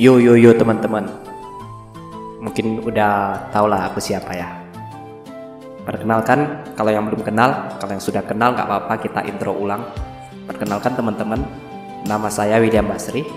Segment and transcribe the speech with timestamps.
[0.00, 1.04] Yo yo yo teman-teman.
[2.40, 4.48] Mungkin udah tau lah aku siapa ya.
[5.84, 9.84] Perkenalkan, kalau yang belum kenal, kalau yang sudah kenal nggak apa-apa kita intro ulang.
[10.48, 11.44] Perkenalkan teman-teman,
[12.08, 13.28] nama saya William Basri.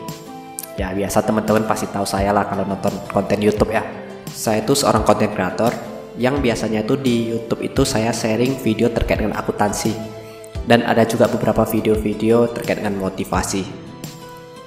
[0.79, 3.83] Ya biasa teman-teman pasti tahu saya lah kalau nonton konten YouTube ya.
[4.31, 5.75] Saya itu seorang konten kreator
[6.15, 9.91] yang biasanya itu di YouTube itu saya sharing video terkait dengan akuntansi
[10.63, 13.82] dan ada juga beberapa video-video terkait dengan motivasi.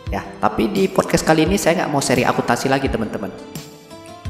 [0.07, 3.27] Ya, tapi di podcast kali ini saya nggak mau sharing akuntansi lagi teman-teman.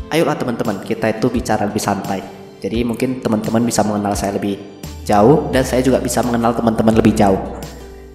[0.09, 2.25] Ayolah teman-teman, kita itu bicara lebih santai.
[2.65, 4.57] Jadi mungkin teman-teman bisa mengenal saya lebih
[5.05, 7.61] jauh dan saya juga bisa mengenal teman-teman lebih jauh.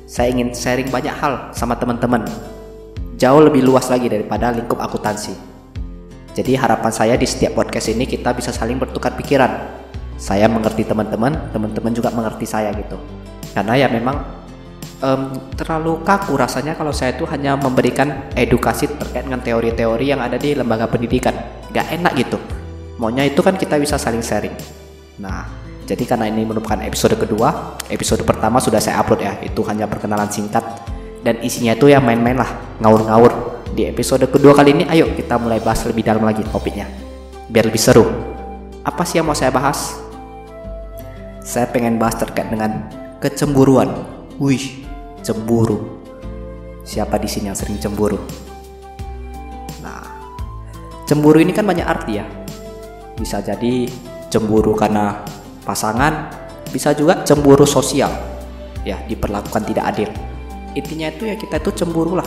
[0.09, 2.25] Saya ingin sharing banyak hal sama teman-teman.
[3.21, 5.37] Jauh lebih luas lagi daripada lingkup akuntansi.
[6.33, 9.69] Jadi harapan saya di setiap podcast ini kita bisa saling bertukar pikiran.
[10.17, 12.97] Saya mengerti teman-teman, teman-teman juga mengerti saya gitu.
[13.53, 14.40] Karena ya memang
[15.01, 20.37] um, terlalu kaku rasanya kalau saya itu hanya memberikan edukasi terkait dengan teori-teori yang ada
[20.37, 21.33] di lembaga pendidikan.
[21.73, 22.37] Gak enak gitu.
[23.01, 24.53] Maunya itu kan kita bisa saling sharing.
[25.17, 25.49] Nah,
[25.89, 29.33] jadi karena ini merupakan episode kedua, episode pertama sudah saya upload ya.
[29.41, 30.63] Itu hanya perkenalan singkat
[31.25, 33.61] dan isinya itu ya main-main lah, ngawur-ngawur.
[33.71, 36.91] Di episode kedua kali ini, ayo kita mulai bahas lebih dalam lagi topiknya,
[37.47, 38.03] biar lebih seru.
[38.83, 39.95] Apa sih yang mau saya bahas?
[41.41, 42.89] Saya pengen bahas terkait dengan
[43.23, 43.89] kecemburuan.
[44.41, 44.80] Wih,
[45.21, 46.01] cemburu.
[46.81, 48.17] Siapa di sini yang sering cemburu?
[49.85, 50.01] Nah,
[51.05, 52.25] cemburu ini kan banyak arti ya.
[53.17, 53.85] Bisa jadi
[54.33, 55.21] cemburu karena
[55.63, 56.33] pasangan,
[56.73, 58.09] bisa juga cemburu sosial.
[58.81, 60.09] Ya, diperlakukan tidak adil.
[60.73, 62.25] Intinya itu ya kita itu cemburu lah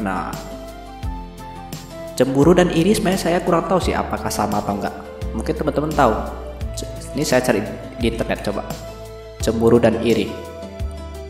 [0.00, 0.32] Nah,
[2.16, 4.94] cemburu dan iri sebenarnya saya kurang tahu sih apakah sama atau enggak.
[5.36, 6.12] Mungkin teman-teman tahu.
[7.14, 7.60] Ini saya cari
[8.00, 8.64] di internet coba.
[9.44, 10.32] Cemburu dan iri.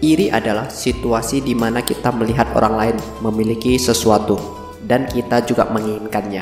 [0.01, 4.41] Iri adalah situasi di mana kita melihat orang lain memiliki sesuatu
[4.89, 6.41] dan kita juga menginginkannya.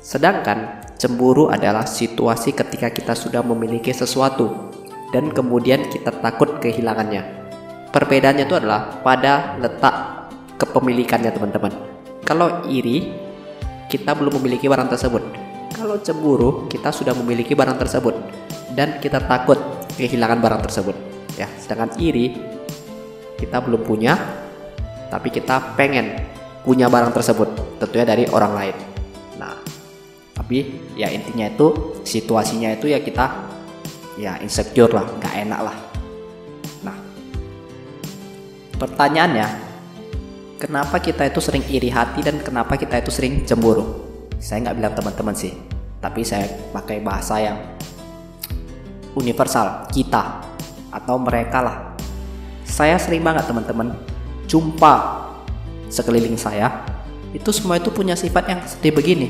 [0.00, 4.72] Sedangkan cemburu adalah situasi ketika kita sudah memiliki sesuatu
[5.12, 7.20] dan kemudian kita takut kehilangannya.
[7.92, 11.76] Perbedaannya itu adalah pada letak kepemilikannya teman-teman.
[12.24, 13.12] Kalau iri,
[13.92, 15.20] kita belum memiliki barang tersebut.
[15.76, 18.16] Kalau cemburu, kita sudah memiliki barang tersebut
[18.72, 19.60] dan kita takut
[20.00, 20.96] kehilangan barang tersebut.
[21.36, 22.55] Ya, sedangkan iri
[23.36, 24.16] kita belum punya,
[25.12, 26.16] tapi kita pengen
[26.66, 28.76] punya barang tersebut, tentunya dari orang lain.
[29.38, 29.54] Nah,
[30.34, 33.26] tapi ya intinya itu situasinya itu ya kita
[34.18, 35.76] ya insecure lah, nggak enak lah.
[36.82, 36.96] Nah,
[38.80, 39.48] pertanyaannya
[40.56, 44.06] kenapa kita itu sering iri hati dan kenapa kita itu sering cemburu
[44.40, 45.52] saya nggak bilang teman-teman sih
[46.00, 47.56] tapi saya pakai bahasa yang
[49.16, 50.44] universal kita
[50.92, 51.76] atau mereka lah
[52.76, 53.96] saya sering banget teman-teman.
[54.44, 55.24] Jumpa
[55.88, 56.84] sekeliling saya
[57.32, 59.28] itu semua itu punya sifat yang seperti begini.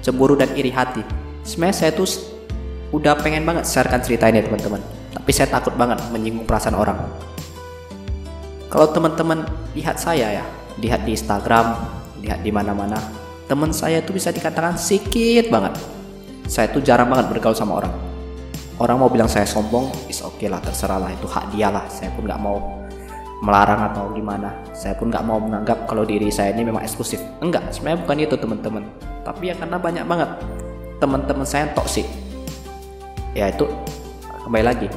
[0.00, 1.04] Cemburu dan iri hati.
[1.44, 2.08] Sebenarnya saya tuh
[2.96, 4.80] udah pengen banget sharekan cerita ini teman-teman.
[5.12, 6.96] Tapi saya takut banget menyinggung perasaan orang.
[8.72, 9.44] Kalau teman-teman
[9.76, 10.44] lihat saya ya,
[10.80, 11.76] lihat di Instagram,
[12.24, 12.96] lihat di mana-mana,
[13.44, 15.76] teman saya itu bisa dikatakan sedikit banget.
[16.48, 18.09] Saya tuh jarang banget bergaul sama orang.
[18.80, 21.84] Orang mau bilang saya sombong, is oke okay lah, terserah lah itu hak dia lah.
[21.92, 22.80] Saya pun nggak mau
[23.44, 24.56] melarang atau gimana.
[24.72, 27.20] Saya pun nggak mau menganggap kalau diri saya ini memang eksklusif.
[27.44, 28.82] Enggak, sebenarnya bukan itu teman-teman.
[29.20, 30.30] Tapi ya karena banyak banget
[30.96, 32.08] teman-teman saya yang toksik.
[33.36, 33.68] Ya itu
[34.48, 34.88] kembali lagi.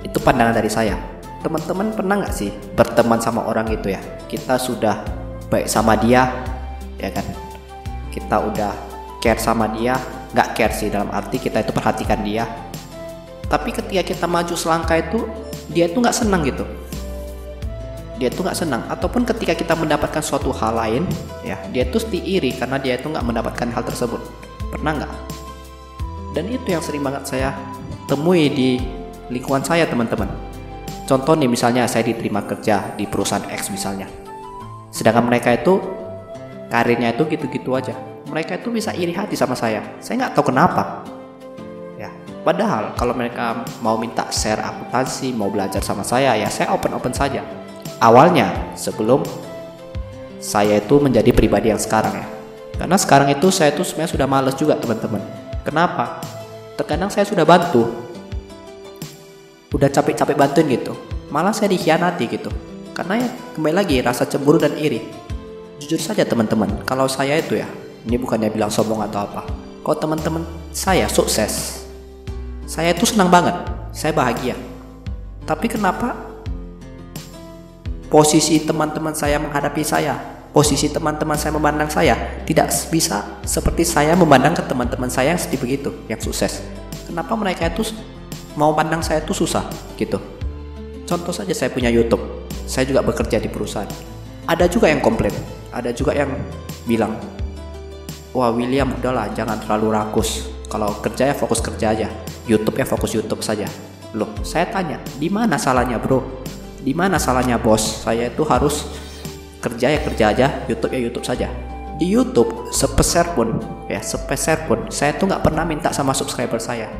[0.00, 1.12] Itu pandangan dari saya
[1.42, 4.00] teman-teman pernah nggak sih berteman sama orang itu ya
[4.30, 5.02] kita sudah
[5.50, 6.30] baik sama dia
[7.02, 7.26] ya kan
[8.14, 8.72] kita udah
[9.18, 9.98] care sama dia
[10.32, 12.48] nggak care sih dalam arti kita itu perhatikan dia.
[13.48, 15.28] Tapi ketika kita maju selangkah itu
[15.68, 16.64] dia itu nggak senang gitu.
[18.16, 18.82] Dia itu nggak senang.
[18.88, 21.04] Ataupun ketika kita mendapatkan suatu hal lain
[21.44, 24.20] ya dia itu iri karena dia itu nggak mendapatkan hal tersebut.
[24.72, 25.12] Pernah nggak?
[26.32, 27.52] Dan itu yang sering banget saya
[28.08, 28.80] temui di
[29.28, 30.28] lingkungan saya teman-teman.
[31.04, 34.08] Contoh nih misalnya saya diterima kerja di perusahaan X misalnya.
[34.88, 35.76] Sedangkan mereka itu
[36.72, 37.92] karirnya itu gitu-gitu aja.
[38.32, 39.84] Mereka itu bisa iri hati sama saya.
[40.00, 41.04] Saya nggak tahu kenapa.
[42.00, 42.08] Ya,
[42.40, 47.44] padahal kalau mereka mau minta share akuntansi, mau belajar sama saya, ya saya open-open saja.
[48.00, 49.20] Awalnya sebelum
[50.40, 52.26] saya itu menjadi pribadi yang sekarang ya.
[52.80, 55.20] Karena sekarang itu saya itu sebenarnya sudah males juga teman-teman.
[55.60, 56.24] Kenapa?
[56.80, 57.84] Terkadang saya sudah bantu,
[59.72, 60.92] udah capek-capek bantuin gitu
[61.32, 62.52] malah saya dikhianati gitu
[62.92, 65.00] karena ya kembali lagi rasa cemburu dan iri
[65.82, 67.66] jujur saja teman-teman kalau saya itu ya
[68.06, 69.42] ini bukannya bilang sombong atau apa
[69.82, 71.82] kalau teman-teman saya sukses
[72.70, 73.58] saya itu senang banget
[73.90, 74.54] saya bahagia
[75.42, 76.14] tapi kenapa
[78.06, 84.52] posisi teman-teman saya menghadapi saya posisi teman-teman saya memandang saya tidak bisa seperti saya memandang
[84.52, 86.60] ke teman-teman saya yang seperti begitu, yang sukses.
[87.08, 87.88] Kenapa mereka itu
[88.54, 89.64] mau pandang saya itu susah
[89.96, 90.20] gitu?
[91.08, 92.20] Contoh saja saya punya YouTube,
[92.68, 93.88] saya juga bekerja di perusahaan.
[94.46, 95.34] Ada juga yang komplain,
[95.70, 96.30] ada juga yang
[96.86, 97.14] bilang,
[98.34, 100.50] wah William udahlah jangan terlalu rakus.
[100.66, 102.08] Kalau kerja ya fokus kerja aja,
[102.48, 103.68] YouTube ya fokus YouTube saja.
[104.16, 106.42] Loh, saya tanya, di mana salahnya bro?
[106.82, 108.02] Di mana salahnya bos?
[108.02, 108.90] Saya itu harus
[109.62, 111.46] kerja ya kerja aja YouTube ya YouTube saja
[111.96, 116.90] di YouTube sepeser pun ya sepeser pun saya tuh nggak pernah minta sama subscriber saya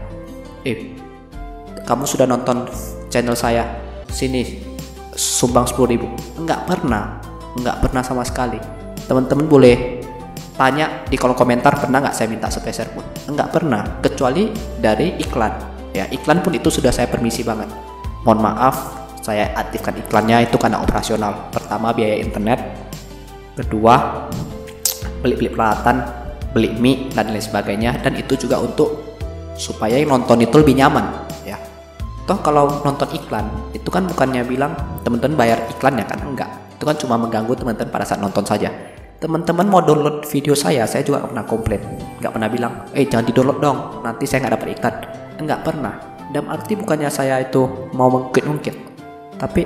[0.62, 0.94] eh
[1.82, 2.70] kamu sudah nonton
[3.10, 3.66] channel saya
[4.06, 4.62] sini
[5.18, 6.06] sumbang 10 ribu
[6.38, 7.18] nggak pernah
[7.58, 8.56] nggak pernah sama sekali.
[9.04, 10.00] Teman-teman boleh
[10.56, 13.04] tanya di kolom komentar pernah nggak saya minta sepeser pun?
[13.28, 14.48] Nggak pernah kecuali
[14.80, 15.52] dari iklan.
[15.92, 17.68] Ya iklan pun itu sudah saya permisi banget.
[18.24, 18.76] Mohon maaf
[19.20, 21.52] saya aktifkan iklannya itu karena operasional.
[21.52, 22.60] Pertama biaya internet.
[23.52, 24.26] Kedua
[25.20, 26.00] beli-beli peralatan
[26.56, 28.00] beli mie dan lain sebagainya.
[28.00, 29.12] Dan itu juga untuk
[29.60, 31.04] supaya yang nonton itu lebih nyaman
[31.44, 31.60] ya.
[32.24, 33.44] Toh kalau nonton iklan
[33.76, 34.72] itu kan bukannya bilang
[35.04, 36.20] teman-teman bayar iklannya kan?
[36.24, 38.66] Enggak itu kan cuma mengganggu teman-teman pada saat nonton saja.
[39.22, 41.78] Teman-teman mau download video saya saya juga pernah komplain.
[42.18, 44.94] Nggak pernah bilang eh jangan di download dong nanti saya nggak dapat iklan
[45.38, 45.94] enggak pernah.
[46.34, 48.74] Dalam arti bukannya saya itu mau mengungkit-ungkit
[49.38, 49.62] tapi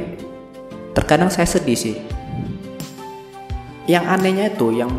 [0.92, 1.96] terkadang saya sedih sih.
[3.88, 4.92] Yang anehnya itu yang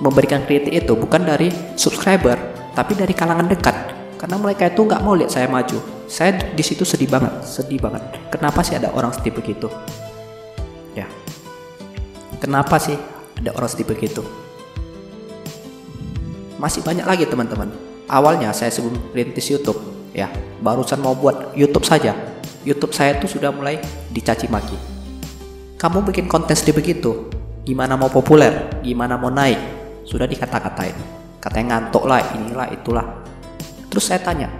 [0.00, 2.40] memberikan kritik itu bukan dari subscriber
[2.72, 3.76] tapi dari kalangan dekat.
[4.16, 5.84] Karena mereka itu nggak mau lihat saya maju.
[6.08, 8.08] Saya di situ sedih banget sedih banget.
[8.32, 9.68] Kenapa sih ada orang sedih begitu
[12.42, 12.98] kenapa sih
[13.38, 14.22] ada orang sedih begitu
[16.58, 17.70] masih banyak lagi teman-teman
[18.10, 19.78] awalnya saya sebelum rintis YouTube
[20.10, 20.26] ya
[20.58, 22.38] barusan mau buat YouTube saja
[22.68, 23.80] YouTube saya tuh sudah mulai
[24.12, 24.76] dicaci maki.
[25.80, 27.30] Kamu bikin konten seperti begitu,
[27.62, 29.56] gimana mau populer, gimana mau naik,
[30.04, 30.92] sudah dikata-katain.
[31.40, 33.06] Katanya ngantuk lah, inilah, itulah.
[33.88, 34.52] Terus saya tanya,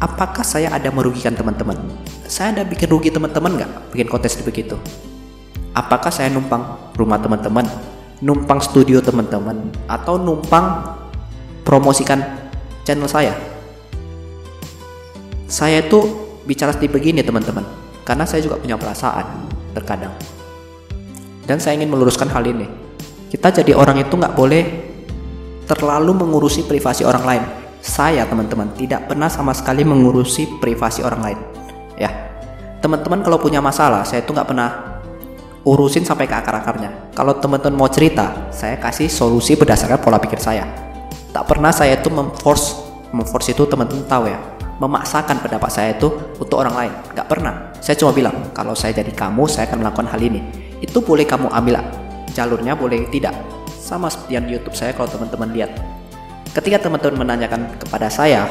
[0.00, 1.76] apakah saya ada merugikan teman-teman?
[2.24, 4.76] Saya ada bikin rugi teman-teman nggak bikin konten seperti begitu?
[5.76, 7.68] Apakah saya numpang rumah teman-teman,
[8.24, 10.96] numpang studio teman-teman, atau numpang
[11.68, 12.48] promosikan
[12.80, 13.36] channel saya?
[15.44, 17.60] Saya tuh bicara seperti begini teman-teman.
[18.08, 20.16] Karena saya juga punya perasaan terkadang.
[21.44, 22.64] Dan saya ingin meluruskan hal ini.
[23.28, 24.64] Kita jadi orang itu nggak boleh
[25.68, 27.44] terlalu mengurusi privasi orang lain.
[27.84, 31.38] Saya teman-teman tidak pernah sama sekali mengurusi privasi orang lain.
[32.00, 32.08] Ya.
[32.80, 34.95] Teman-teman kalau punya masalah saya itu nggak pernah
[35.66, 40.62] urusin sampai ke akar-akarnya kalau teman-teman mau cerita saya kasih solusi berdasarkan pola pikir saya
[41.34, 42.78] tak pernah saya itu memforce
[43.10, 44.38] memforce itu teman-teman tahu ya
[44.76, 46.92] memaksakan pendapat saya itu untuk orang lain.
[47.16, 47.72] Gak pernah.
[47.80, 50.40] Saya cuma bilang, kalau saya jadi kamu, saya akan melakukan hal ini.
[50.84, 51.80] Itu boleh kamu ambil
[52.36, 53.32] jalurnya, boleh tidak.
[53.80, 55.72] Sama seperti yang di YouTube saya kalau teman-teman lihat.
[56.52, 58.48] Ketika teman-teman menanyakan kepada saya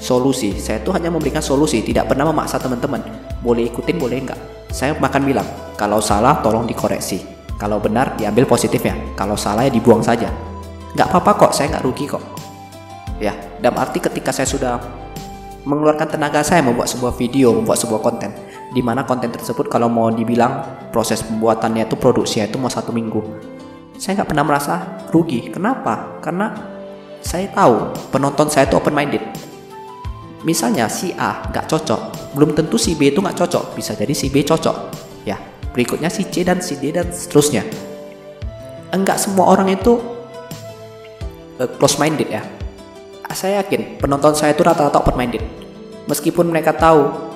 [0.00, 3.00] solusi, saya itu hanya memberikan solusi, tidak pernah memaksa teman-teman.
[3.40, 4.40] Boleh ikutin, boleh enggak.
[4.72, 5.44] Saya makan bilang,
[5.76, 7.24] kalau salah tolong dikoreksi.
[7.56, 9.14] Kalau benar diambil positifnya.
[9.14, 10.26] Kalau salah ya dibuang saja.
[10.92, 12.22] Gak apa-apa kok, saya nggak rugi kok.
[13.22, 13.32] Ya,
[13.62, 14.82] dalam arti ketika saya sudah
[15.62, 18.34] mengeluarkan tenaga saya membuat sebuah video, membuat sebuah konten.
[18.72, 23.20] Di mana konten tersebut kalau mau dibilang proses pembuatannya itu produksinya itu mau satu minggu.
[23.94, 24.74] Saya nggak pernah merasa
[25.14, 25.52] rugi.
[25.52, 26.18] Kenapa?
[26.18, 26.50] Karena
[27.22, 29.22] saya tahu penonton saya itu open minded.
[30.42, 32.00] Misalnya si A nggak cocok,
[32.34, 33.78] belum tentu si B itu nggak cocok.
[33.78, 34.76] Bisa jadi si B cocok.
[35.72, 37.64] Ya, berikutnya si C dan si D dan seterusnya.
[38.92, 39.96] Enggak semua orang itu
[41.56, 42.44] uh, close minded ya
[43.34, 45.42] saya yakin penonton saya itu rata-rata open minded.
[46.08, 47.32] Meskipun mereka tahu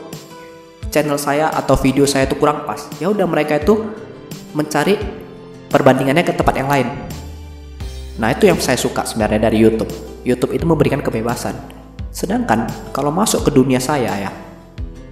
[0.92, 3.80] channel saya atau video saya itu kurang pas, ya udah mereka itu
[4.56, 4.96] mencari
[5.68, 6.88] perbandingannya ke tempat yang lain.
[8.16, 9.92] Nah, itu yang saya suka sebenarnya dari YouTube.
[10.24, 11.52] YouTube itu memberikan kebebasan.
[12.08, 12.64] Sedangkan
[12.96, 14.30] kalau masuk ke dunia saya ya,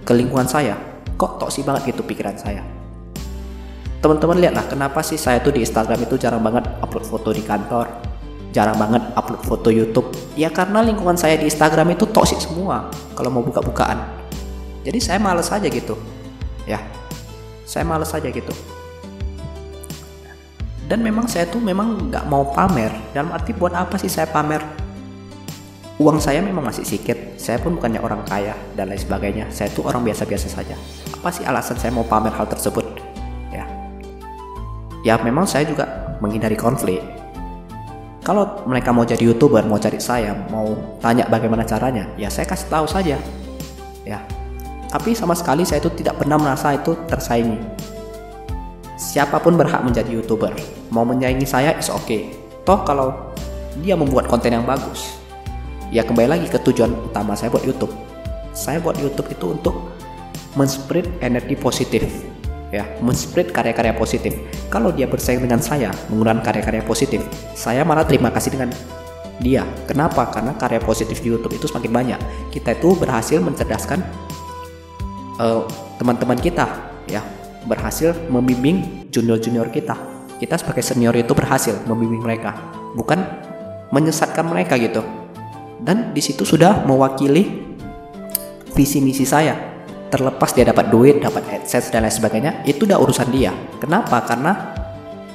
[0.01, 0.73] ke lingkungan saya,
[1.13, 2.65] kok toksik banget gitu pikiran saya.
[4.05, 7.89] Teman-teman lihatlah kenapa sih saya tuh di Instagram itu jarang banget upload foto di kantor,
[8.53, 10.13] jarang banget upload foto YouTube.
[10.37, 13.97] Ya karena lingkungan saya di Instagram itu toxic semua kalau mau buka-bukaan.
[14.85, 15.97] Jadi saya males aja gitu.
[16.69, 16.85] Ya
[17.65, 18.53] saya males aja gitu.
[20.85, 22.93] Dan memang saya tuh memang nggak mau pamer.
[23.09, 24.61] Dalam arti buat apa sih saya pamer?
[25.97, 29.49] Uang saya memang masih sedikit saya pun bukannya orang kaya dan lain sebagainya.
[29.49, 30.77] Saya tuh orang biasa-biasa saja.
[31.09, 32.94] Apa sih alasan saya mau pamer hal tersebut
[35.05, 36.99] ya memang saya juga menghindari konflik
[38.25, 42.73] kalau mereka mau jadi youtuber, mau cari saya, mau tanya bagaimana caranya, ya saya kasih
[42.73, 43.21] tahu saja.
[44.01, 44.17] Ya,
[44.95, 47.59] tapi sama sekali saya itu tidak pernah merasa itu tersaingi.
[48.95, 50.55] siapa pun berhak menjadi youtuber
[50.87, 52.31] mau menyaingi saya is oke okay.
[52.63, 53.11] toh kalau
[53.83, 55.19] dia membuat konten yang bagus
[55.91, 57.91] ya kembali lagi ke tujuan utama saya buat YouTube
[58.55, 59.91] saya buat YouTube itu untuk
[60.55, 62.07] men-spread energi positif
[62.75, 64.35] ya men-spread karya-karya positif
[64.67, 67.23] kalau dia bersaing dengan saya menggunakan karya-karya positif
[67.55, 68.69] saya malah terima kasih dengan
[69.39, 72.19] dia kenapa karena karya positif di YouTube itu semakin banyak
[72.51, 74.03] kita itu berhasil mencerdaskan
[75.35, 75.63] teman eh,
[75.95, 76.67] teman-teman kita
[77.07, 77.23] ya
[77.65, 79.97] berhasil membimbing junior-junior kita.
[80.37, 82.53] Kita sebagai senior itu berhasil membimbing mereka,
[82.93, 83.19] bukan
[83.89, 85.01] menyesatkan mereka gitu.
[85.81, 87.65] Dan di situ sudah mewakili
[88.73, 89.74] visi misi saya.
[90.15, 93.51] Terlepas dia dapat duit, dapat adsense dan lain sebagainya, itu udah urusan dia.
[93.83, 94.23] Kenapa?
[94.23, 94.71] Karena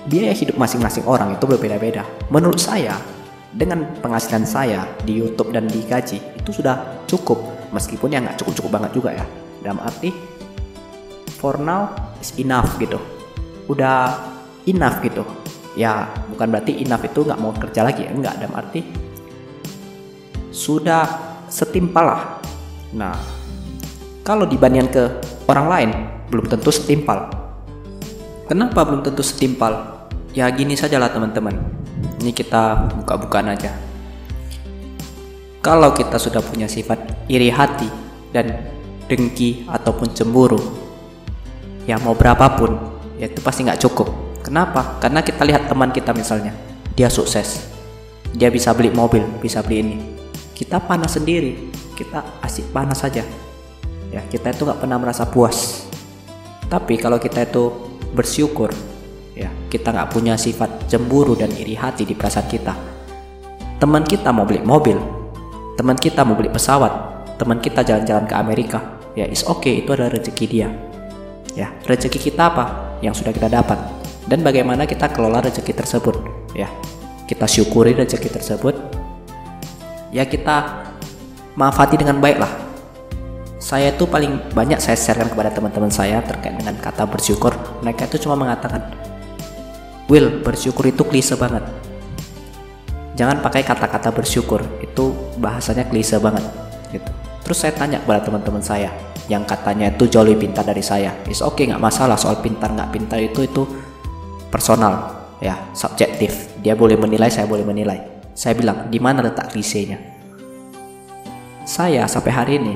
[0.09, 2.09] biaya hidup masing-masing orang itu berbeda-beda.
[2.33, 2.97] Menurut saya,
[3.53, 8.81] dengan penghasilan saya di YouTube dan di gaji itu sudah cukup, meskipun ya nggak cukup-cukup
[8.81, 9.25] banget juga ya.
[9.61, 10.41] Dalam arti
[11.41, 13.01] for now is enough gitu
[13.73, 14.13] udah
[14.69, 15.25] enough gitu
[15.73, 18.85] ya bukan berarti enough itu nggak mau kerja lagi ya enggak dalam arti
[20.53, 21.09] sudah
[21.49, 22.23] setimpal lah
[22.93, 23.40] nah
[24.21, 25.03] kalau dibandingkan ke
[25.49, 25.91] orang lain
[26.31, 27.33] belum tentu setimpal.
[28.47, 30.07] Kenapa belum tentu setimpal?
[30.37, 31.57] Ya gini saja lah teman-teman.
[32.23, 33.75] Ini kita buka-bukaan aja.
[35.61, 37.89] Kalau kita sudah punya sifat iri hati
[38.33, 38.71] dan
[39.11, 40.63] dengki ataupun cemburu
[41.85, 42.79] ya mau berapapun
[43.19, 44.09] ya itu pasti nggak cukup.
[44.41, 44.97] Kenapa?
[45.03, 46.55] Karena kita lihat teman kita misalnya
[46.97, 47.69] dia sukses.
[48.31, 49.97] Dia bisa beli mobil bisa beli ini.
[50.55, 51.73] Kita panas sendiri.
[51.93, 53.21] Kita asik panas saja
[54.11, 55.87] ya kita itu nggak pernah merasa puas
[56.67, 57.71] tapi kalau kita itu
[58.15, 58.75] bersyukur
[59.35, 62.75] ya kita nggak punya sifat cemburu dan iri hati di perasaan kita
[63.79, 64.99] teman kita mau beli mobil
[65.79, 66.93] teman kita mau beli pesawat
[67.39, 68.79] teman kita jalan-jalan ke Amerika
[69.15, 70.69] ya is okay, itu adalah rezeki dia
[71.59, 73.79] Ya, rezeki kita apa yang sudah kita dapat
[74.31, 76.15] dan bagaimana kita kelola rezeki tersebut.
[76.55, 76.71] Ya,
[77.27, 78.75] kita syukuri rezeki tersebut.
[80.15, 80.87] Ya kita
[81.59, 82.53] manfaati dengan baik lah.
[83.61, 87.53] Saya itu paling banyak saya sharekan kepada teman-teman saya terkait dengan kata bersyukur.
[87.85, 88.89] Mereka itu cuma mengatakan,
[90.09, 91.63] Will, bersyukur itu klise banget.
[93.21, 96.43] Jangan pakai kata-kata bersyukur, itu bahasanya klise banget.
[96.89, 97.11] Gitu.
[97.45, 98.89] Terus saya tanya kepada teman-teman saya,
[99.31, 102.75] yang katanya itu jauh lebih pintar dari saya is oke okay, nggak masalah soal pintar
[102.75, 103.63] nggak pintar itu itu
[104.51, 110.03] personal ya subjektif dia boleh menilai saya boleh menilai saya bilang di mana letak klisenya
[111.63, 112.75] saya sampai hari ini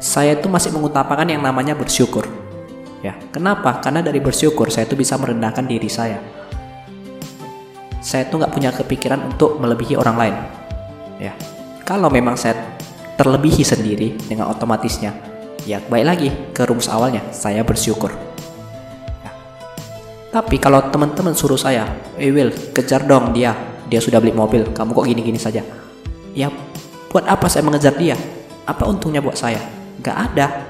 [0.00, 2.24] saya itu masih mengutamakan yang namanya bersyukur
[3.04, 6.18] ya kenapa karena dari bersyukur saya itu bisa merendahkan diri saya
[8.00, 10.36] saya itu nggak punya kepikiran untuk melebihi orang lain
[11.20, 11.36] ya
[11.84, 12.80] kalau memang saya
[13.20, 15.12] terlebihi sendiri dengan otomatisnya.
[15.68, 18.08] Ya, baik lagi ke rumus awalnya, saya bersyukur.
[19.20, 19.30] Ya.
[20.32, 21.84] Tapi kalau teman-teman suruh saya,
[22.16, 23.52] eh Will, kejar dong dia,
[23.92, 25.60] dia sudah beli mobil, kamu kok gini-gini saja.
[26.32, 26.48] Ya,
[27.12, 28.16] buat apa saya mengejar dia?
[28.64, 29.60] Apa untungnya buat saya?
[30.00, 30.66] Gak ada.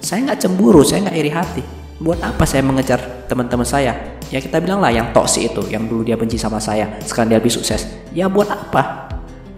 [0.00, 1.62] Saya nggak cemburu, saya nggak iri hati.
[2.00, 4.18] Buat apa saya mengejar teman-teman saya?
[4.32, 7.38] Ya kita bilang lah yang toksik itu, yang dulu dia benci sama saya, sekarang dia
[7.38, 7.86] lebih sukses.
[8.10, 9.10] Ya buat apa?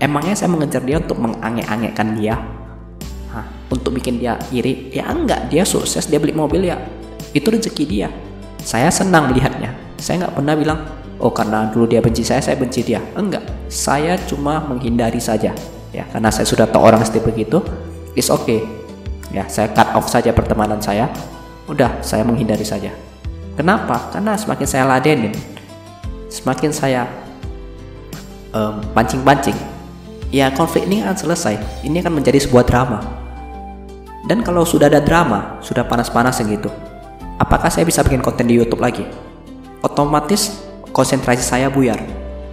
[0.02, 2.34] emangnya saya mengejar dia untuk menganggek-anggekkan dia
[3.30, 6.76] Hah, untuk bikin dia iri ya enggak dia sukses dia beli mobil ya
[7.32, 8.10] itu rezeki dia
[8.60, 10.78] saya senang melihatnya saya nggak pernah bilang
[11.22, 15.54] oh karena dulu dia benci saya saya benci dia enggak saya cuma menghindari saja
[15.94, 17.62] ya karena saya sudah tahu orang seperti begitu
[18.18, 18.64] is okay
[19.32, 21.08] ya saya cut off saja pertemanan saya
[21.70, 22.92] udah saya menghindari saja
[23.56, 25.32] kenapa karena semakin saya ladenin
[26.28, 27.08] semakin saya
[28.92, 29.72] pancing-pancing
[30.32, 31.84] ya konflik ini akan selesai.
[31.84, 32.98] Ini akan menjadi sebuah drama.
[34.24, 36.72] Dan kalau sudah ada drama, sudah panas-panas gitu,
[37.36, 39.04] apakah saya bisa bikin konten di YouTube lagi?
[39.84, 40.62] Otomatis
[40.94, 41.98] konsentrasi saya buyar.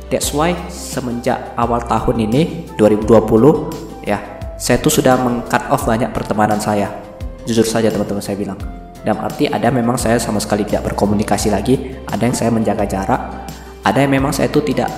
[0.09, 4.17] That's why semenjak awal tahun ini 2020 ya,
[4.59, 6.91] saya tuh sudah mengcut off banyak pertemanan saya.
[7.47, 8.59] Jujur saja teman-teman saya bilang.
[8.99, 13.47] Dalam arti ada memang saya sama sekali tidak berkomunikasi lagi, ada yang saya menjaga jarak,
[13.87, 14.91] ada yang memang saya itu tidak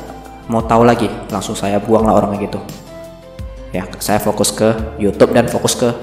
[0.50, 1.06] mau tahu lagi.
[1.30, 2.58] Langsung saya buang lah orangnya gitu.
[3.70, 5.94] Ya saya fokus ke YouTube dan fokus ke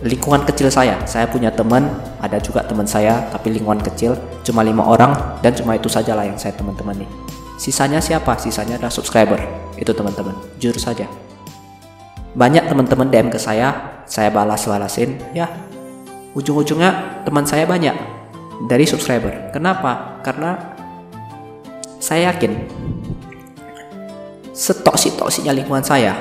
[0.00, 0.96] lingkungan kecil saya.
[1.04, 1.84] Saya punya teman
[2.24, 4.16] ada juga teman saya tapi lingkungan kecil
[4.48, 5.12] cuma lima orang
[5.44, 7.10] dan cuma itu saja lah yang saya teman-teman nih
[7.60, 8.34] sisanya siapa?
[8.40, 9.38] Sisanya adalah subscriber.
[9.78, 10.34] Itu teman-teman.
[10.58, 11.06] Jujur saja
[12.34, 15.48] banyak teman-teman DM ke saya saya balas-balasin ya.
[16.34, 17.94] Ujung-ujungnya teman saya banyak
[18.66, 19.54] dari subscriber.
[19.54, 20.18] Kenapa?
[20.26, 20.58] Karena
[22.02, 22.52] saya yakin
[24.50, 26.14] setoksik-toksiknya lingkungan saya,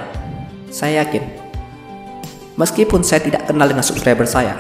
[0.69, 1.25] saya yakin
[2.61, 4.53] meskipun saya tidak kenal dengan subscriber saya,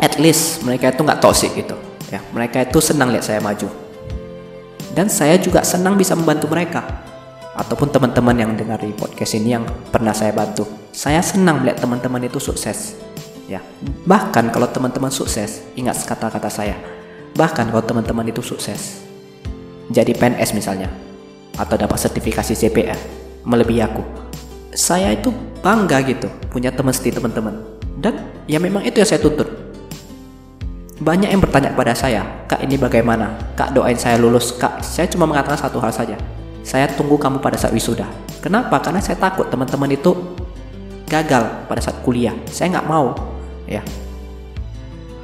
[0.00, 1.76] at least mereka itu nggak toxic gitu
[2.08, 2.24] ya.
[2.32, 3.68] Mereka itu senang lihat saya maju.
[4.92, 6.84] Dan saya juga senang bisa membantu mereka
[7.52, 10.64] ataupun teman-teman yang dengar di podcast ini yang pernah saya bantu.
[10.92, 12.96] Saya senang melihat teman-teman itu sukses.
[13.50, 13.60] Ya
[14.06, 16.78] bahkan kalau teman-teman sukses ingat kata-kata saya
[17.36, 19.02] bahkan kalau teman-teman itu sukses
[19.90, 20.88] jadi PNS misalnya
[21.58, 22.96] atau dapat sertifikasi CPR
[23.44, 24.02] melebihi aku.
[24.72, 25.28] Saya itu
[25.60, 27.60] bangga gitu punya teman seperti teman-teman.
[28.00, 29.48] Dan ya memang itu yang saya tuntut.
[31.02, 33.52] Banyak yang bertanya kepada saya kak ini bagaimana?
[33.58, 34.54] Kak doain saya lulus.
[34.56, 36.16] Kak saya cuma mengatakan satu hal saja
[36.62, 38.06] saya tunggu kamu pada saat wisuda.
[38.38, 38.78] Kenapa?
[38.78, 40.14] Karena saya takut teman-teman itu
[41.10, 42.34] gagal pada saat kuliah.
[42.50, 43.14] Saya nggak mau
[43.66, 43.82] ya.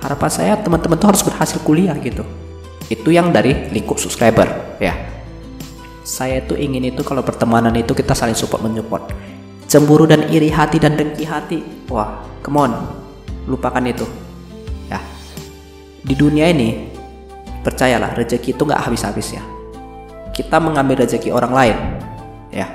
[0.03, 2.23] Harapan saya teman-teman tuh harus berhasil kuliah gitu.
[2.91, 4.95] Itu yang dari lingkup subscriber ya.
[6.03, 9.11] Saya tuh ingin itu kalau pertemanan itu kita saling support menyupport.
[9.69, 11.59] Cemburu dan iri hati dan dengki hati.
[11.91, 12.73] Wah come on.
[13.47, 14.07] Lupakan itu
[14.91, 14.99] ya.
[16.03, 16.91] Di dunia ini
[17.63, 19.58] percayalah rezeki itu nggak habis-habis ya
[20.35, 21.77] kita mengambil rezeki orang lain
[22.53, 22.67] ya.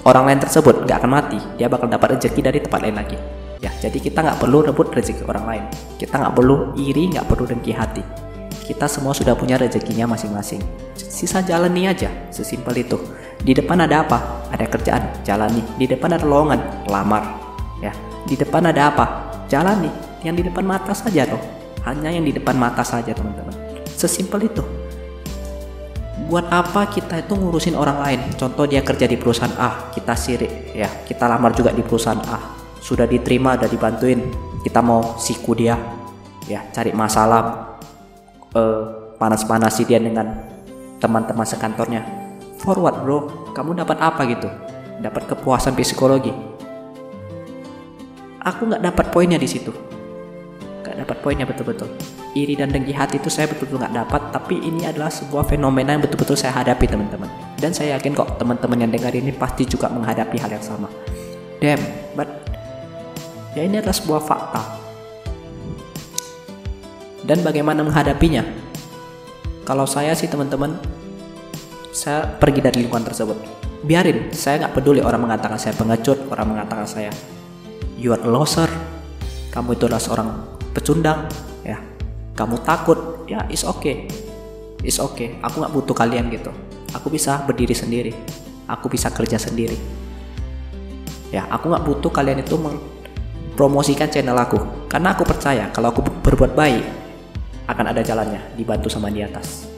[0.00, 3.18] Orang lain tersebut nggak akan mati dia bakal dapat rezeki dari tempat lain lagi
[3.60, 3.70] ya.
[3.80, 5.64] Jadi kita nggak perlu rebut rezeki orang lain
[6.00, 8.02] kita nggak perlu iri nggak perlu dengki hati.
[8.70, 10.62] Kita semua sudah punya rezekinya masing-masing.
[10.94, 12.96] Sisa jalani aja sesimpel itu.
[13.42, 14.46] Di depan ada apa?
[14.54, 15.60] Ada kerjaan jalani.
[15.74, 17.34] Di depan ada lowongan lamar
[17.82, 17.90] ya.
[18.30, 19.04] Di depan ada apa?
[19.50, 19.90] Jalani.
[20.22, 21.42] Yang di depan mata saja tuh.
[21.82, 23.52] Hanya yang di depan mata saja teman-teman.
[23.90, 24.62] Sesimpel itu
[26.30, 28.20] buat apa kita itu ngurusin orang lain?
[28.38, 30.86] Contoh dia kerja di perusahaan A kita sirik ya.
[31.02, 32.38] Kita lamar juga di perusahaan A.
[32.78, 34.30] Sudah diterima udah dibantuin
[34.62, 35.74] kita mau siku dia
[36.46, 36.62] ya.
[36.70, 37.74] Cari masalah
[38.54, 40.46] uh, panas-panasi dia dengan
[41.02, 42.06] teman-teman sekantornya.
[42.62, 43.18] Forward bro.
[43.50, 44.46] Kamu dapat apa gitu?
[45.02, 46.30] Dapat kepuasan psikologi.
[48.46, 49.74] Aku nggak dapat poinnya di situ.
[50.86, 54.86] Nggak dapat poinnya betul-betul iri dan dengki hati itu saya betul-betul nggak dapat tapi ini
[54.86, 57.26] adalah sebuah fenomena yang betul-betul saya hadapi teman-teman
[57.58, 60.86] dan saya yakin kok teman-teman yang dengar ini pasti juga menghadapi hal yang sama
[61.58, 61.82] damn
[62.14, 62.40] but
[63.58, 64.62] Ya ini adalah sebuah fakta.
[67.26, 68.46] Dan bagaimana menghadapinya?
[69.66, 70.78] Kalau saya sih teman-teman,
[71.90, 73.38] saya pergi dari lingkungan tersebut.
[73.82, 77.10] Biarin, saya nggak peduli orang mengatakan saya pengecut, orang mengatakan saya
[77.98, 78.70] you are a loser,
[79.50, 80.28] kamu itu adalah seorang
[80.70, 81.26] pecundang.
[82.40, 84.08] Kamu takut, ya is okay,
[84.80, 85.36] is okay.
[85.44, 86.48] Aku nggak butuh kalian gitu.
[86.96, 88.16] Aku bisa berdiri sendiri,
[88.64, 89.76] aku bisa kerja sendiri.
[91.28, 92.56] Ya, aku nggak butuh kalian itu
[93.60, 94.56] promosikan channel aku.
[94.88, 96.80] Karena aku percaya kalau aku berbuat baik
[97.68, 99.68] akan ada jalannya dibantu sama di atas.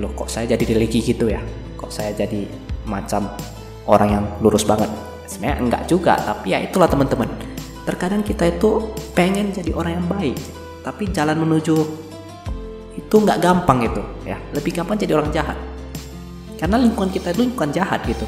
[0.00, 1.44] Loh kok saya jadi religi gitu ya?
[1.76, 2.48] Kok saya jadi
[2.88, 3.28] macam
[3.84, 4.88] orang yang lurus banget?
[5.28, 7.28] Sebenarnya enggak juga tapi ya itulah teman-teman.
[7.84, 10.40] Terkadang kita itu pengen jadi orang yang baik
[10.86, 12.05] tapi jalan menuju
[12.96, 14.40] itu nggak gampang gitu ya.
[14.56, 15.56] Lebih gampang jadi orang jahat.
[16.56, 18.24] Karena lingkungan kita itu lingkungan jahat gitu.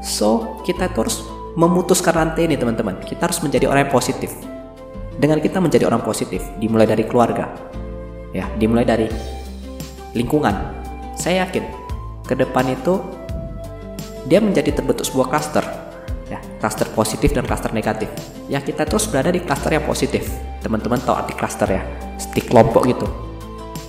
[0.00, 1.20] So kita terus
[1.52, 3.04] memutuskan rantai ini teman-teman.
[3.04, 4.32] Kita harus menjadi orang yang positif.
[5.18, 7.52] Dengan kita menjadi orang positif dimulai dari keluarga
[8.32, 8.48] ya.
[8.56, 9.06] Dimulai dari
[10.16, 10.56] lingkungan.
[11.12, 11.64] Saya yakin
[12.24, 13.04] ke depan itu
[14.24, 15.64] dia menjadi terbentuk sebuah cluster
[16.32, 16.40] ya.
[16.56, 18.08] Cluster positif dan cluster negatif.
[18.48, 20.24] Ya kita terus berada di cluster yang positif
[20.68, 21.82] teman-teman tahu arti cluster ya?
[22.20, 23.08] Di kelompok gitu.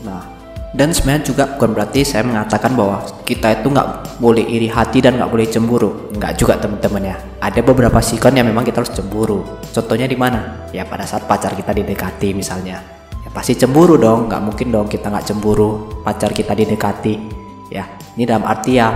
[0.08, 0.40] Nah
[0.70, 5.18] dan sebenarnya juga bukan berarti saya mengatakan bahwa kita itu nggak boleh iri hati dan
[5.18, 6.14] nggak boleh cemburu.
[6.14, 7.18] Nggak juga teman-teman ya.
[7.42, 9.42] Ada beberapa sikon yang memang kita harus cemburu.
[9.74, 10.70] Contohnya di mana?
[10.70, 12.86] Ya pada saat pacar kita didekati misalnya.
[13.26, 14.30] Ya pasti cemburu dong.
[14.30, 15.90] Nggak mungkin dong kita nggak cemburu.
[16.06, 17.18] Pacar kita didekati.
[17.74, 18.94] Ya ini dalam arti ya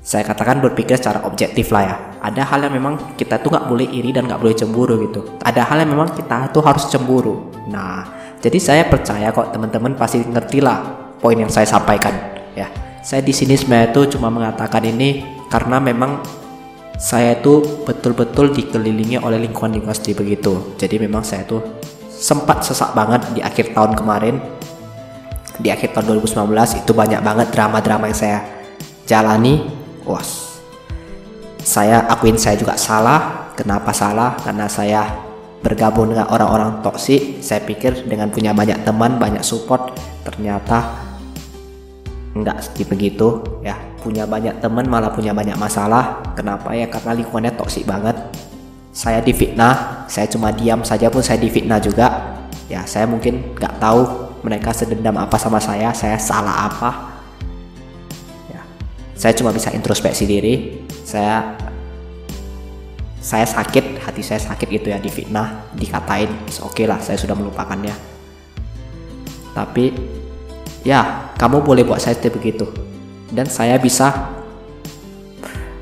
[0.00, 1.96] saya katakan berpikir secara objektif lah ya
[2.26, 5.62] ada hal yang memang kita tuh nggak boleh iri dan nggak boleh cemburu gitu ada
[5.62, 10.60] hal yang memang kita tuh harus cemburu nah jadi saya percaya kok teman-teman pasti ngerti
[10.60, 12.12] lah poin yang saya sampaikan
[12.54, 12.68] ya.
[13.02, 16.22] Saya di sini sebenarnya itu cuma mengatakan ini karena memang
[16.96, 20.74] saya itu betul-betul dikelilingi oleh lingkungan-lingkungan seperti begitu.
[20.80, 21.62] Jadi memang saya tuh
[22.06, 24.38] sempat sesak banget di akhir tahun kemarin.
[25.56, 28.38] Di akhir tahun 2019 itu banyak banget drama-drama yang saya
[29.08, 29.74] jalani.
[30.06, 30.45] Was.
[31.66, 33.50] Saya akuin saya juga salah.
[33.58, 34.38] Kenapa salah?
[34.38, 35.02] Karena saya
[35.66, 37.42] bergabung dengan orang-orang toksik.
[37.42, 40.94] Saya pikir dengan punya banyak teman banyak support ternyata
[42.38, 43.74] enggak seperti begitu ya.
[43.98, 46.22] Punya banyak teman malah punya banyak masalah.
[46.38, 46.86] Kenapa ya?
[46.86, 48.14] Karena lingkungannya toksik banget.
[48.94, 50.06] Saya difitnah.
[50.06, 52.38] Saya cuma diam saja pun saya difitnah juga.
[52.70, 54.06] Ya saya mungkin nggak tahu
[54.46, 55.90] mereka sedendam apa sama saya.
[55.90, 57.18] Saya salah apa?
[58.54, 58.62] Ya.
[59.18, 61.54] Saya cuma bisa introspeksi diri saya
[63.22, 66.30] saya sakit hati saya sakit gitu ya difitnah dikatain
[66.62, 67.94] oke okay lah saya sudah melupakannya.
[69.54, 69.94] Tapi
[70.82, 72.66] ya kamu boleh buat saya seperti begitu.
[73.30, 74.34] Dan saya bisa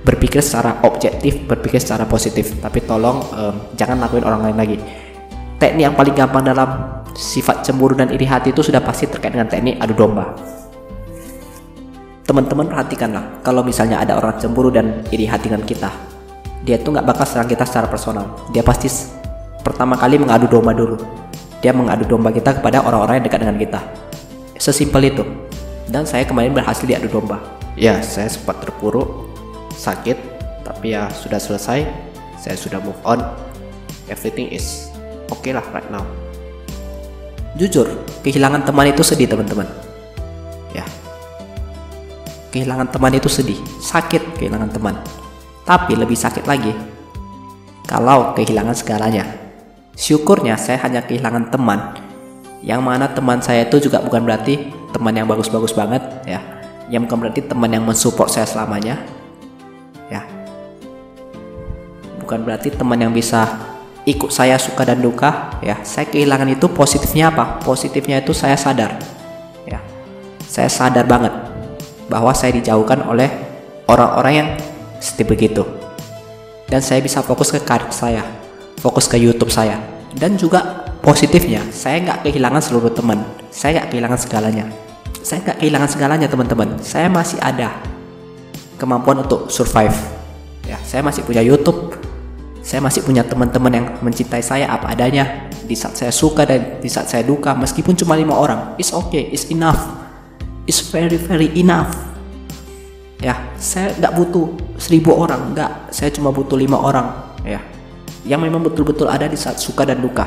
[0.04, 2.60] berpikir secara objektif berpikir secara positif.
[2.60, 4.76] Tapi tolong um, jangan lakuin orang lain lagi.
[5.56, 6.68] Teknik yang paling gampang dalam
[7.16, 10.36] sifat cemburu dan iri hati itu sudah pasti terkait dengan teknik adu domba.
[12.24, 15.92] Teman-teman perhatikanlah, kalau misalnya ada orang cemburu dan iri hati dengan kita,
[16.64, 18.48] dia tuh nggak bakal serang kita secara personal.
[18.48, 18.88] Dia pasti
[19.60, 20.96] pertama kali mengadu domba dulu.
[21.60, 23.80] Dia mengadu domba kita kepada orang-orang yang dekat dengan kita.
[24.56, 25.24] Sesimpel itu.
[25.84, 27.36] Dan saya kemarin berhasil diadu domba.
[27.76, 29.28] Ya, saya sempat terpuruk,
[29.76, 30.16] sakit,
[30.64, 31.84] tapi ya sudah selesai.
[32.40, 33.20] Saya sudah move on.
[34.08, 34.88] Everything is
[35.28, 36.08] okay lah right now.
[37.60, 37.84] Jujur,
[38.24, 39.68] kehilangan teman itu sedih teman-teman.
[42.54, 44.94] Kehilangan teman itu sedih, sakit kehilangan teman.
[45.66, 46.70] Tapi lebih sakit lagi
[47.90, 49.26] kalau kehilangan segalanya.
[49.98, 51.98] Syukurnya saya hanya kehilangan teman.
[52.62, 56.38] Yang mana teman saya itu juga bukan berarti teman yang bagus-bagus banget ya.
[56.86, 59.02] Yang bukan berarti teman yang mensupport saya selamanya.
[60.06, 60.22] Ya.
[62.22, 63.50] Bukan berarti teman yang bisa
[64.06, 69.00] ikut saya suka dan duka ya saya kehilangan itu positifnya apa positifnya itu saya sadar
[69.64, 69.80] ya
[70.44, 71.32] saya sadar banget
[72.08, 73.28] bahwa saya dijauhkan oleh
[73.88, 74.48] orang-orang yang
[75.00, 75.62] seperti begitu.
[76.68, 78.44] Dan saya bisa fokus ke karir saya
[78.84, 79.80] fokus ke YouTube saya
[80.12, 84.64] dan juga positifnya saya nggak kehilangan seluruh teman saya nggak kehilangan segalanya.
[85.24, 86.68] Saya nggak kehilangan segalanya teman-teman.
[86.84, 87.72] Saya masih ada
[88.76, 89.96] kemampuan untuk survive.
[90.68, 91.96] Ya saya masih punya YouTube.
[92.60, 95.48] Saya masih punya teman-teman yang mencintai saya apa adanya.
[95.64, 99.32] Di saat saya suka dan di saat saya duka meskipun cuma lima orang it's okay
[99.32, 100.03] it's enough
[100.64, 101.92] it's very very enough.
[103.22, 104.46] Ya saya nggak butuh
[104.76, 105.94] seribu orang nggak.
[105.94, 107.08] Saya cuma butuh lima orang
[107.44, 107.60] ya.
[108.24, 110.24] Yang memang betul-betul ada di saat suka dan duka.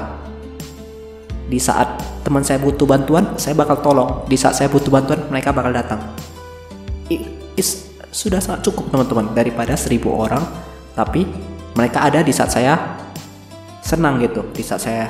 [1.47, 4.26] Di saat teman saya butuh bantuan saya bakal tolong.
[4.26, 6.02] Di saat saya butuh bantuan mereka bakal datang.
[7.58, 10.41] It's sudah sangat cukup teman-teman daripada seribu orang.
[10.97, 11.26] Tapi
[11.78, 12.73] mereka ada di saat saya
[13.88, 15.06] senang gitu di saat saya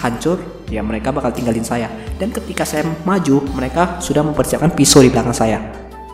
[0.00, 0.40] hancur
[0.72, 1.92] ya mereka bakal tinggalin saya.
[2.16, 5.60] Dan ketika saya maju mereka sudah mempersiapkan pisau di belakang saya.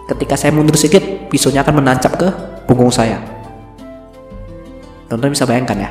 [0.06, 2.28] Ketika saya mundur sedikit pisaunya akan menancap ke
[2.66, 3.18] punggung saya.
[5.06, 5.90] Teman-teman bisa bayangkan ya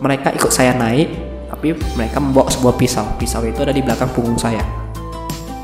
[0.00, 1.12] mereka ikut saya naik
[1.52, 3.04] tapi mereka membawa sebuah pisau.
[3.20, 4.64] Pisau itu ada di belakang punggung saya.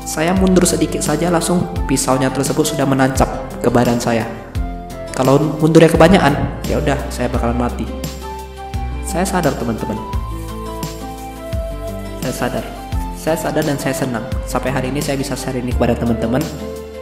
[0.07, 3.27] Saya mundur sedikit saja langsung pisaunya tersebut sudah menancap
[3.59, 4.23] ke badan saya.
[5.11, 7.83] Kalau mundurnya kebanyakan ya udah saya bakalan mati.
[9.03, 10.16] Saya sadar teman-teman
[12.27, 12.65] saya sadar.
[13.15, 14.25] Saya sadar dan saya senang.
[14.43, 16.43] Sampai hari ini saya bisa share ini kepada teman-teman.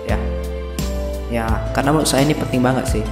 [0.06, 0.18] Ya.
[1.34, 3.04] Ya karena menurut saya ini penting banget sih.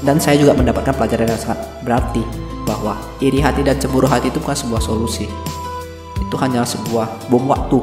[0.00, 2.22] Dan saya juga mendapatkan pelajaran yang sangat berarti
[2.64, 5.28] bahwa iri hati dan cemburu hati itu bukan sebuah solusi.
[6.16, 7.78] Itu hanya sebuah bom waktu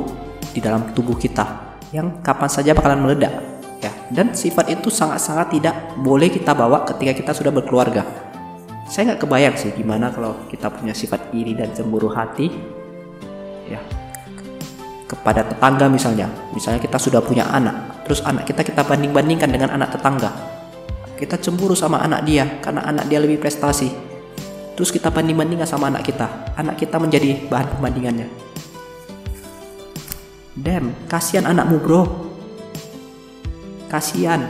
[0.57, 3.33] di dalam tubuh kita yang kapan saja bakalan meledak.
[3.77, 3.91] Ya.
[4.09, 8.22] Dan sifat itu sangat-sangat tidak boleh kita bawa ketika kita sudah berkeluarga
[8.83, 12.51] saya nggak kebayang sih gimana kalau kita punya sifat iri dan cemburu hati
[13.67, 13.79] ya
[15.07, 16.27] kepada tetangga misalnya.
[16.51, 20.33] Misalnya kita sudah punya anak terus anak kita kita banding-bandingkan dengan anak tetangga.
[21.15, 23.93] Kita cemburu sama anak dia karena anak dia lebih prestasi.
[24.73, 26.27] Terus kita banding-bandingkan sama anak kita
[26.59, 28.27] anak kita menjadi bahan pembandingannya.
[30.59, 32.03] Damn kasihan anakmu bro.
[33.87, 34.43] Kasihan.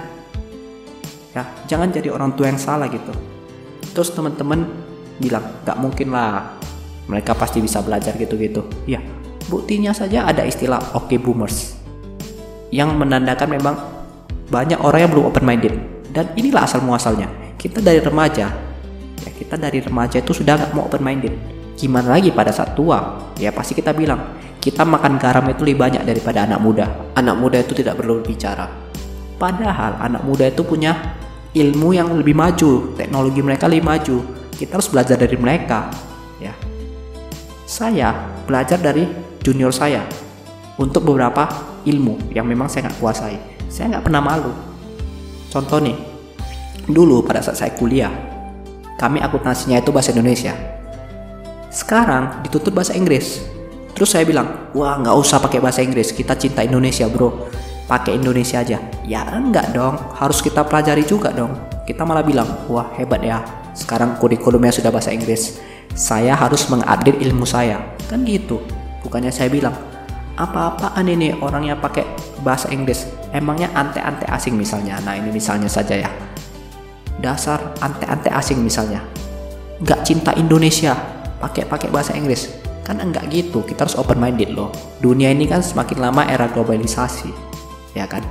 [1.38, 3.33] Ya jangan jadi orang tua yang salah gitu
[3.94, 4.66] terus teman-teman
[5.22, 6.58] bilang gak mungkin lah
[7.06, 8.66] mereka pasti bisa belajar gitu-gitu.
[8.90, 9.00] Ya
[9.48, 11.78] buktinya saja ada istilah oke okay boomers
[12.74, 13.76] yang menandakan memang
[14.50, 15.74] banyak orang yang belum open minded
[16.10, 17.30] dan inilah asal muasalnya.
[17.56, 18.50] Kita dari remaja
[19.24, 21.34] ya kita dari remaja itu sudah gak mau open minded
[21.78, 23.32] gimana lagi pada saat tua?
[23.38, 26.86] Ya pasti kita bilang kita makan garam itu lebih banyak daripada anak muda.
[27.20, 28.70] Anak muda itu tidak perlu bicara.
[29.36, 31.20] Padahal anak muda itu punya
[31.54, 34.18] ilmu yang lebih maju, teknologi mereka lebih maju.
[34.54, 35.90] Kita harus belajar dari mereka,
[36.42, 36.54] ya.
[37.70, 38.14] Saya
[38.46, 39.06] belajar dari
[39.42, 40.06] junior saya
[40.78, 41.46] untuk beberapa
[41.86, 43.38] ilmu yang memang saya nggak kuasai.
[43.70, 44.54] Saya nggak pernah malu.
[45.50, 45.98] Contoh nih,
[46.90, 48.14] dulu pada saat saya kuliah,
[48.98, 50.54] kami akuntansinya itu bahasa Indonesia.
[51.70, 53.42] Sekarang ditutup bahasa Inggris.
[53.94, 57.46] Terus saya bilang, wah nggak usah pakai bahasa Inggris, kita cinta Indonesia bro
[57.88, 58.80] pakai Indonesia aja.
[59.04, 60.00] Ya enggak dong.
[60.16, 61.54] Harus kita pelajari juga dong.
[61.84, 63.44] Kita malah bilang wah hebat ya.
[63.76, 65.60] Sekarang kurikulumnya sudah bahasa Inggris.
[65.94, 67.82] Saya harus mengupdate ilmu saya.
[68.08, 68.62] Kan gitu.
[69.04, 69.76] Bukannya saya bilang
[70.34, 72.08] apa-apaan ini orangnya pakai
[72.42, 73.06] bahasa Inggris?
[73.30, 74.98] Emangnya ante-ante asing misalnya?
[75.04, 76.10] Nah ini misalnya saja ya.
[77.20, 79.04] Dasar ante-ante asing misalnya.
[79.84, 80.96] Nggak cinta Indonesia
[81.38, 82.50] pakai pakai bahasa Inggris.
[82.84, 83.64] Kan enggak gitu.
[83.64, 84.72] Kita harus open minded loh.
[85.04, 87.53] Dunia ini kan semakin lama era globalisasi
[87.94, 88.22] ya kan?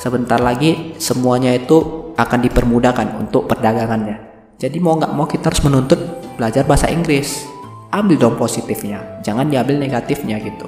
[0.00, 4.18] Sebentar lagi semuanya itu akan dipermudahkan untuk perdagangannya.
[4.58, 6.00] Jadi mau nggak mau kita harus menuntut
[6.36, 7.46] belajar bahasa Inggris.
[7.92, 10.64] Ambil dong positifnya jangan diambil negatifnya gitu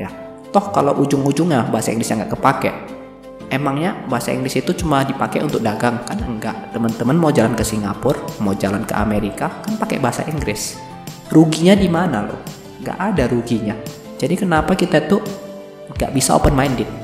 [0.00, 0.08] ya.
[0.50, 2.72] Toh kalau ujung-ujungnya bahasa Inggrisnya nggak kepake
[3.52, 6.00] emangnya bahasa Inggris itu cuma dipakai untuk dagang?
[6.08, 6.72] Kan enggak.
[6.72, 10.80] Teman-teman mau jalan ke Singapura mau jalan ke Amerika kan pakai bahasa Inggris.
[11.28, 12.40] Ruginya di mana loh?
[12.80, 13.76] Nggak ada ruginya.
[14.16, 15.20] Jadi kenapa kita tuh
[15.92, 17.01] nggak bisa open minded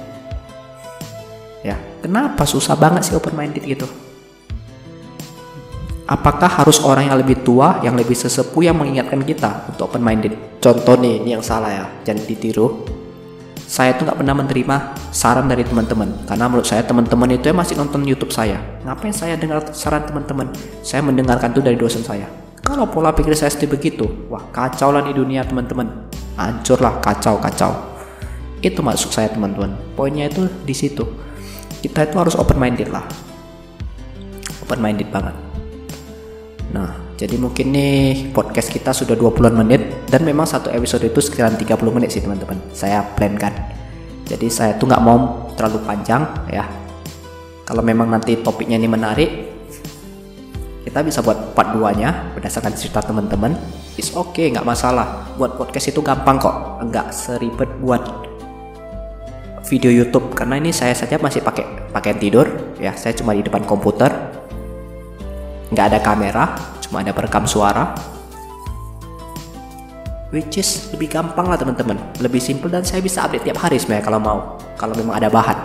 [2.02, 3.86] kenapa susah banget sih open minded gitu?
[6.08, 10.32] Apakah harus orang yang lebih tua yang lebih sesepuh yang mengingatkan kita untuk open minded
[10.56, 12.66] contoh nih ini yang salah ya jangan ditiru.
[13.68, 14.76] Saya tuh nggak pernah menerima
[15.12, 18.56] saran dari teman-teman karena menurut saya teman-teman itu ya masih nonton YouTube saya.
[18.88, 20.48] Ngapain saya dengar saran teman-teman?
[20.80, 22.24] Saya mendengarkan itu dari dosen saya.
[22.64, 26.08] Kalau pola pikir saya seperti begitu wah kacau lah di dunia teman-teman.
[26.40, 27.76] Hancur lah kacau kacau.
[28.64, 29.76] Itu maksud saya teman-teman.
[29.92, 31.27] Poinnya itu di situ
[31.84, 33.04] kita itu harus open minded lah
[34.64, 35.36] open minded banget
[36.74, 41.58] nah jadi mungkin nih podcast kita sudah 20-an menit dan memang satu episode itu sekitaran
[41.58, 42.54] 30 menit sih teman-teman.
[42.70, 43.50] Saya plan kan.
[44.22, 46.62] Jadi saya tuh nggak mau terlalu panjang ya.
[47.66, 49.30] Kalau memang nanti topiknya ini menarik,
[50.86, 53.58] kita bisa buat part 2-nya berdasarkan cerita teman-teman.
[53.98, 55.34] It's okay, nggak masalah.
[55.34, 58.27] Buat podcast itu gampang kok, nggak seribet buat
[59.68, 62.48] video YouTube karena ini saya saja masih pakai pakaian tidur
[62.80, 62.96] ya.
[62.96, 64.10] Saya cuma di depan komputer,
[65.70, 66.44] nggak ada kamera,
[66.82, 67.92] cuma ada perekam suara.
[70.28, 71.96] Which is lebih gampang lah teman-teman.
[72.20, 74.38] Lebih simple dan saya bisa update tiap hari sebenarnya kalau mau
[74.76, 75.56] kalau memang ada bahan.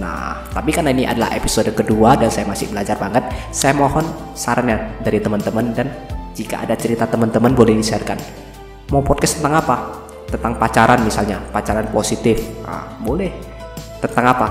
[0.00, 4.96] Nah tapi karena ini adalah episode kedua dan saya masih belajar banget saya mohon sarannya
[5.04, 5.92] dari teman-teman dan
[6.32, 8.20] jika ada cerita teman-teman boleh di-sharekan
[8.92, 12.42] mau podcast tentang apa tentang pacaran misalnya pacaran positif.
[12.66, 13.30] Nah, boleh.
[14.02, 14.48] Tentang apa?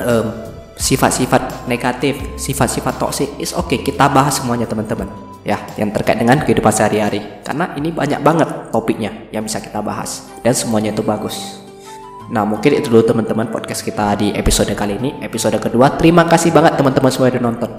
[0.00, 0.26] Um,
[0.80, 5.08] sifat-sifat negatif, sifat-sifat toksik, is oke okay, kita bahas semuanya teman-teman.
[5.40, 7.20] Ya yang terkait dengan kehidupan sehari-hari.
[7.44, 10.28] Karena ini banyak banget topiknya yang bisa kita bahas.
[10.44, 11.60] Dan semuanya itu bagus.
[12.30, 15.10] Nah mungkin itu dulu teman-teman podcast kita di episode kali ini.
[15.24, 15.96] Episode kedua.
[15.96, 17.72] Terima kasih banget teman-teman semua yang nonton.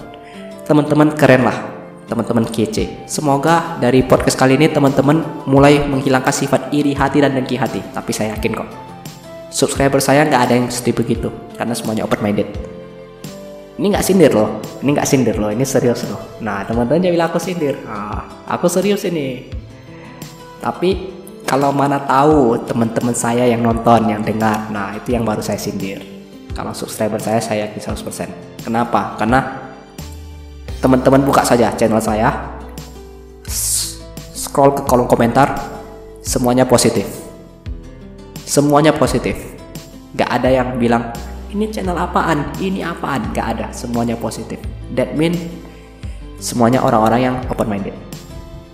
[0.66, 1.81] Teman-teman keren lah,
[2.12, 3.08] teman-teman kece.
[3.08, 7.80] Semoga dari podcast kali ini teman-teman mulai menghilangkan sifat iri hati dan dengki hati.
[7.96, 8.92] Tapi saya yakin kok
[9.52, 11.28] subscriber saya nggak ada yang seperti begitu
[11.60, 12.48] karena semuanya open minded
[13.76, 16.40] ini nggak sindir loh ini nggak sindir loh ini serius loh.
[16.40, 17.76] Nah teman-teman jangan bilang aku sindir.
[17.90, 19.50] Ah, aku serius ini.
[20.62, 20.90] Tapi
[21.50, 25.98] kalau mana tahu teman-teman saya yang nonton yang dengar nah itu yang baru saya sindir.
[26.54, 29.18] Kalau subscriber saya saya yakin 100% kenapa?
[29.18, 29.61] Karena
[30.82, 32.58] teman-teman buka saja channel saya.
[34.36, 35.56] Scroll ke kolom komentar.
[36.26, 37.08] Semuanya positif.
[38.44, 39.38] Semuanya positif.
[40.18, 41.14] Gak ada yang bilang
[41.54, 42.52] ini channel apaan?
[42.60, 43.32] Ini apaan?
[43.32, 43.68] Gak ada.
[43.72, 44.60] Semuanya positif.
[44.98, 45.38] That mean
[46.42, 47.96] semuanya orang-orang yang open minded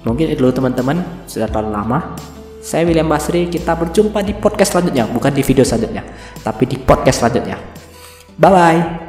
[0.07, 1.27] mungkin itu dulu teman-teman.
[1.27, 2.15] Sudah terlalu lama.
[2.63, 3.51] Saya William Basri.
[3.51, 5.05] Kita berjumpa di podcast selanjutnya.
[5.11, 6.03] Bukan di video selanjutnya
[6.41, 7.59] tapi di podcast selanjutnya.
[8.39, 9.06] Bye bye